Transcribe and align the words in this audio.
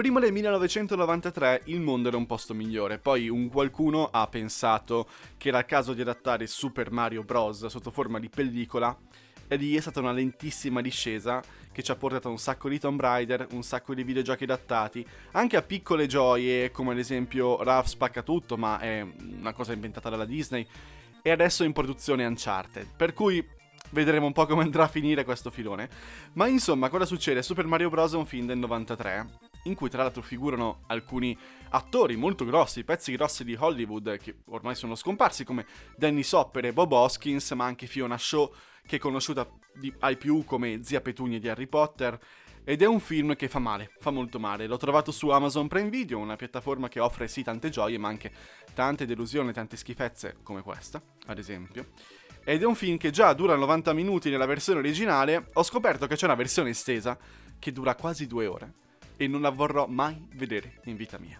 Prima 0.00 0.18
del 0.18 0.32
1993 0.32 1.64
il 1.66 1.82
mondo 1.82 2.08
era 2.08 2.16
un 2.16 2.24
posto 2.24 2.54
migliore, 2.54 2.98
poi 2.98 3.28
un 3.28 3.50
qualcuno 3.50 4.08
ha 4.10 4.26
pensato 4.28 5.06
che 5.36 5.48
era 5.48 5.58
il 5.58 5.66
caso 5.66 5.92
di 5.92 6.00
adattare 6.00 6.46
Super 6.46 6.90
Mario 6.90 7.22
Bros. 7.22 7.66
sotto 7.66 7.90
forma 7.90 8.18
di 8.18 8.30
pellicola 8.30 8.96
e 9.46 9.56
lì 9.56 9.76
è 9.76 9.80
stata 9.80 10.00
una 10.00 10.12
lentissima 10.12 10.80
discesa 10.80 11.42
che 11.70 11.82
ci 11.82 11.90
ha 11.90 11.96
portato 11.96 12.28
a 12.28 12.30
un 12.30 12.38
sacco 12.38 12.70
di 12.70 12.78
Tomb 12.78 12.98
Raider, 12.98 13.48
un 13.50 13.62
sacco 13.62 13.92
di 13.92 14.02
videogiochi 14.02 14.44
adattati, 14.44 15.06
anche 15.32 15.58
a 15.58 15.62
piccole 15.62 16.06
gioie 16.06 16.70
come 16.70 16.92
ad 16.92 16.98
esempio 16.98 17.62
Ralph 17.62 17.88
spacca 17.88 18.22
tutto, 18.22 18.56
ma 18.56 18.78
è 18.78 19.06
una 19.38 19.52
cosa 19.52 19.74
inventata 19.74 20.08
dalla 20.08 20.24
Disney, 20.24 20.66
e 21.20 21.30
adesso 21.30 21.62
è 21.62 21.66
in 21.66 21.74
produzione 21.74 22.24
Uncharted, 22.24 22.86
per 22.96 23.12
cui 23.12 23.46
vedremo 23.90 24.24
un 24.24 24.32
po' 24.32 24.46
come 24.46 24.62
andrà 24.62 24.84
a 24.84 24.88
finire 24.88 25.24
questo 25.24 25.50
filone. 25.50 25.90
Ma 26.32 26.46
insomma, 26.46 26.88
cosa 26.88 27.04
succede? 27.04 27.42
Super 27.42 27.66
Mario 27.66 27.90
Bros. 27.90 28.14
è 28.14 28.16
un 28.16 28.24
film 28.24 28.46
del 28.46 28.56
93 28.56 29.49
in 29.64 29.74
cui 29.74 29.90
tra 29.90 30.02
l'altro 30.02 30.22
figurano 30.22 30.82
alcuni 30.86 31.36
attori 31.70 32.16
molto 32.16 32.44
grossi, 32.44 32.84
pezzi 32.84 33.12
grossi 33.12 33.44
di 33.44 33.56
Hollywood 33.58 34.16
che 34.18 34.36
ormai 34.46 34.74
sono 34.74 34.94
scomparsi 34.94 35.44
come 35.44 35.66
Danny 35.96 36.22
Sopper 36.22 36.66
e 36.66 36.72
Bob 36.72 36.92
Hoskins, 36.92 37.50
ma 37.52 37.64
anche 37.64 37.86
Fiona 37.86 38.16
Shaw 38.16 38.52
che 38.86 38.96
è 38.96 38.98
conosciuta 38.98 39.48
di, 39.74 39.92
ai 40.00 40.16
più 40.16 40.44
come 40.44 40.82
zia 40.82 41.00
Petunia 41.00 41.38
di 41.38 41.48
Harry 41.48 41.66
Potter. 41.66 42.18
Ed 42.62 42.82
è 42.82 42.86
un 42.86 43.00
film 43.00 43.36
che 43.36 43.48
fa 43.48 43.58
male, 43.58 43.92
fa 44.00 44.10
molto 44.10 44.38
male. 44.38 44.66
L'ho 44.66 44.76
trovato 44.76 45.12
su 45.12 45.28
Amazon 45.28 45.66
Prime 45.66 45.88
Video, 45.88 46.18
una 46.18 46.36
piattaforma 46.36 46.88
che 46.88 47.00
offre 47.00 47.26
sì 47.26 47.42
tante 47.42 47.70
gioie, 47.70 47.98
ma 47.98 48.08
anche 48.08 48.30
tante 48.74 49.06
delusioni, 49.06 49.52
tante 49.52 49.76
schifezze, 49.76 50.36
come 50.42 50.62
questa, 50.62 51.00
ad 51.26 51.38
esempio. 51.38 51.88
Ed 52.44 52.62
è 52.62 52.66
un 52.66 52.74
film 52.74 52.96
che 52.96 53.10
già 53.10 53.32
dura 53.32 53.54
90 53.54 53.92
minuti 53.92 54.28
nella 54.28 54.46
versione 54.46 54.80
originale. 54.80 55.46
Ho 55.54 55.62
scoperto 55.62 56.06
che 56.06 56.16
c'è 56.16 56.26
una 56.26 56.34
versione 56.34 56.70
estesa 56.70 57.18
che 57.58 57.72
dura 57.72 57.94
quasi 57.94 58.26
due 58.26 58.46
ore 58.46 58.72
e 59.20 59.26
non 59.26 59.42
la 59.42 59.50
vorrò 59.50 59.86
mai 59.86 60.26
vedere 60.36 60.80
in 60.84 60.96
vita 60.96 61.18
mia. 61.18 61.38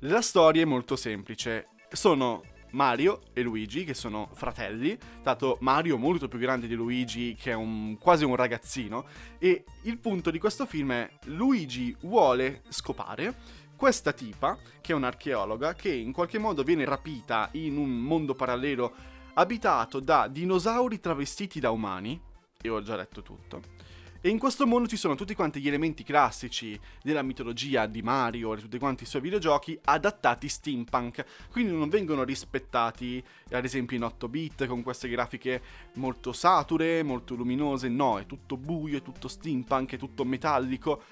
La 0.00 0.20
storia 0.20 0.60
è 0.60 0.66
molto 0.66 0.94
semplice. 0.94 1.68
Sono 1.90 2.42
Mario 2.72 3.22
e 3.32 3.40
Luigi, 3.40 3.84
che 3.84 3.94
sono 3.94 4.28
fratelli, 4.34 4.98
dato 5.22 5.56
Mario 5.60 5.96
molto 5.96 6.28
più 6.28 6.38
grande 6.38 6.66
di 6.66 6.74
Luigi, 6.74 7.34
che 7.34 7.52
è 7.52 7.54
un, 7.54 7.96
quasi 7.98 8.26
un 8.26 8.36
ragazzino, 8.36 9.06
e 9.38 9.64
il 9.84 9.96
punto 9.96 10.30
di 10.30 10.38
questo 10.38 10.66
film 10.66 10.92
è 10.92 11.10
Luigi 11.24 11.96
vuole 12.02 12.60
scopare 12.68 13.36
questa 13.74 14.12
tipa, 14.12 14.58
che 14.82 14.92
è 14.92 14.94
un'archeologa, 14.94 15.72
che 15.72 15.90
in 15.90 16.12
qualche 16.12 16.36
modo 16.36 16.62
viene 16.62 16.84
rapita 16.84 17.48
in 17.52 17.78
un 17.78 17.88
mondo 17.88 18.34
parallelo 18.34 18.92
abitato 19.32 19.98
da 19.98 20.28
dinosauri 20.28 21.00
travestiti 21.00 21.58
da 21.58 21.70
umani, 21.70 22.20
e 22.60 22.68
ho 22.68 22.82
già 22.82 22.96
letto 22.96 23.22
tutto 23.22 24.01
e 24.24 24.28
in 24.28 24.38
questo 24.38 24.68
mondo 24.68 24.86
ci 24.86 24.96
sono 24.96 25.16
tutti 25.16 25.34
quanti 25.34 25.60
gli 25.60 25.66
elementi 25.66 26.04
classici 26.04 26.78
della 27.02 27.22
mitologia 27.22 27.86
di 27.86 28.02
Mario 28.02 28.54
e 28.54 28.60
tutti 28.60 28.78
quanti 28.78 29.02
i 29.02 29.06
suoi 29.06 29.20
videogiochi 29.20 29.76
adattati 29.84 30.48
steampunk, 30.48 31.24
quindi 31.50 31.72
non 31.72 31.88
vengono 31.88 32.22
rispettati 32.22 33.22
ad 33.50 33.64
esempio 33.64 33.96
in 33.96 34.04
8 34.04 34.28
bit 34.28 34.66
con 34.66 34.84
queste 34.84 35.08
grafiche 35.08 35.60
molto 35.94 36.32
sature, 36.32 37.02
molto 37.02 37.34
luminose, 37.34 37.88
no, 37.88 38.20
è 38.20 38.24
tutto 38.24 38.56
buio, 38.56 38.98
è 38.98 39.02
tutto 39.02 39.26
steampunk, 39.26 39.94
è 39.94 39.98
tutto 39.98 40.24
metallico. 40.24 41.02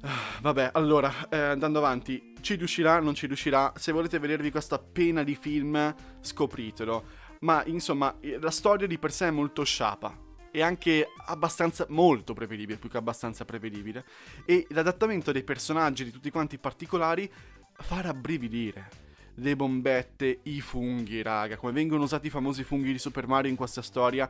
Ah, 0.00 0.40
vabbè, 0.40 0.70
allora, 0.74 1.28
eh, 1.28 1.38
andando 1.38 1.78
avanti, 1.78 2.34
ci 2.40 2.56
riuscirà, 2.56 2.98
non 2.98 3.14
ci 3.14 3.26
riuscirà, 3.26 3.72
se 3.76 3.92
volete 3.92 4.18
vedervi 4.18 4.50
questa 4.50 4.80
pena 4.80 5.22
di 5.22 5.36
film, 5.36 5.94
scopritelo. 6.20 7.04
Ma 7.40 7.64
insomma, 7.66 8.12
la 8.40 8.50
storia 8.50 8.88
di 8.88 8.98
per 8.98 9.12
sé 9.12 9.28
è 9.28 9.30
molto 9.30 9.62
sciapa, 9.62 10.25
è 10.60 10.62
anche 10.62 11.08
abbastanza, 11.26 11.86
molto 11.90 12.32
prevedibile, 12.32 12.78
più 12.78 12.88
che 12.88 12.96
abbastanza 12.96 13.44
prevedibile. 13.44 14.04
E 14.44 14.66
l'adattamento 14.70 15.32
dei 15.32 15.42
personaggi, 15.42 16.04
di 16.04 16.10
tutti 16.10 16.30
quanti 16.30 16.54
i 16.54 16.58
particolari, 16.58 17.30
fa 17.72 18.00
rabbrividire. 18.00 19.04
Le 19.34 19.54
bombette, 19.54 20.40
i 20.44 20.60
funghi, 20.60 21.20
raga, 21.20 21.56
come 21.56 21.72
vengono 21.72 22.04
usati 22.04 22.28
i 22.28 22.30
famosi 22.30 22.64
funghi 22.64 22.92
di 22.92 22.98
Super 22.98 23.26
Mario 23.26 23.50
in 23.50 23.56
questa 23.56 23.82
storia 23.82 24.28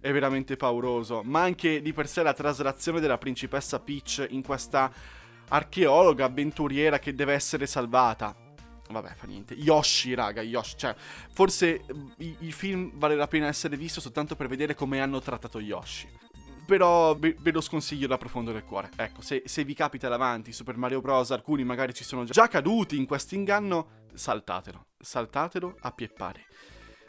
è 0.00 0.12
veramente 0.12 0.56
pauroso. 0.56 1.22
Ma 1.24 1.42
anche 1.42 1.82
di 1.82 1.92
per 1.92 2.06
sé 2.06 2.22
la 2.22 2.34
traslazione 2.34 3.00
della 3.00 3.18
principessa 3.18 3.80
Peach 3.80 4.26
in 4.30 4.42
questa 4.42 4.92
archeologa 5.48 6.26
avventuriera 6.26 6.98
che 6.98 7.14
deve 7.14 7.32
essere 7.32 7.66
salvata 7.66 8.43
Vabbè, 8.90 9.14
fa 9.14 9.26
niente. 9.26 9.54
Yoshi, 9.54 10.14
raga, 10.14 10.42
Yoshi. 10.42 10.76
Cioè, 10.76 10.94
forse 11.32 11.84
il 12.18 12.52
film 12.52 12.92
vale 12.94 13.14
la 13.14 13.26
pena 13.26 13.46
essere 13.46 13.76
visto 13.76 14.00
soltanto 14.00 14.36
per 14.36 14.48
vedere 14.48 14.74
come 14.74 15.00
hanno 15.00 15.20
trattato 15.20 15.60
Yoshi. 15.60 16.08
Però 16.66 17.14
ve, 17.16 17.36
ve 17.38 17.52
lo 17.52 17.60
sconsiglio 17.60 18.06
da 18.06 18.16
profondo 18.16 18.52
del 18.52 18.64
cuore. 18.64 18.90
Ecco, 18.96 19.20
se, 19.20 19.42
se, 19.44 19.64
vi 19.64 19.74
capita 19.74 20.08
davanti 20.08 20.52
Super 20.52 20.76
Mario 20.76 21.00
Bros., 21.00 21.30
alcuni 21.30 21.62
magari 21.62 21.92
ci 21.92 22.04
sono 22.04 22.24
già 22.24 22.48
caduti 22.48 22.96
in 22.96 23.06
questo 23.06 23.34
inganno, 23.34 24.06
saltatelo. 24.14 24.86
Saltatelo 24.98 25.76
a 25.80 25.90
pie 25.92 26.08
pari. 26.08 26.44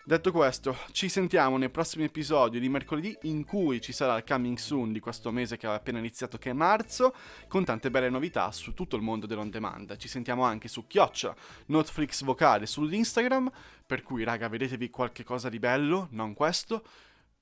Detto 0.07 0.31
questo, 0.31 0.77
ci 0.91 1.09
sentiamo 1.09 1.57
nel 1.57 1.71
prossimo 1.71 2.03
episodio 2.03 2.59
di 2.59 2.69
mercoledì 2.69 3.17
in 3.23 3.43
cui 3.43 3.81
ci 3.81 3.91
sarà 3.91 4.15
il 4.17 4.23
coming 4.23 4.55
soon 4.55 4.91
di 4.91 4.99
questo 4.99 5.31
mese 5.31 5.57
che 5.57 5.65
ha 5.65 5.73
appena 5.73 5.97
iniziato 5.97 6.37
che 6.37 6.51
è 6.51 6.53
marzo, 6.53 7.15
con 7.47 7.65
tante 7.65 7.89
belle 7.89 8.11
novità 8.11 8.51
su 8.51 8.75
tutto 8.75 8.97
il 8.97 9.01
mondo 9.01 9.25
dell'on 9.25 9.49
demand. 9.49 9.97
Ci 9.97 10.07
sentiamo 10.07 10.43
anche 10.43 10.67
su 10.67 10.85
Chioccia, 10.85 11.35
Notflix 11.65 12.23
vocale 12.23 12.67
sull'Instagram, 12.67 13.51
per 13.83 14.03
cui 14.03 14.23
raga 14.23 14.47
vedetevi 14.47 14.91
qualche 14.91 15.23
cosa 15.23 15.49
di 15.49 15.57
bello, 15.57 16.07
non 16.11 16.35
questo, 16.35 16.83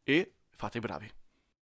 e 0.02 0.36
fate 0.50 0.80
bravi. 0.80 1.23